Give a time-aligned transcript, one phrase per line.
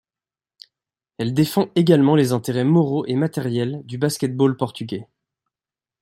[1.19, 5.07] Elle défend également les intérêts moraux et matériels du basket-ball portugais.